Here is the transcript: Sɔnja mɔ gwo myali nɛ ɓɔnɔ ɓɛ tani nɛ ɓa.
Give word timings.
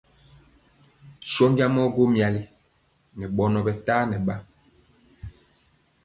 Sɔnja 1.33 1.65
mɔ 1.75 1.81
gwo 1.93 2.03
myali 2.13 2.41
nɛ 3.17 3.25
ɓɔnɔ 3.35 3.59
ɓɛ 3.65 3.73
tani 3.85 4.07
nɛ 4.17 4.17
ɓa. 4.27 4.35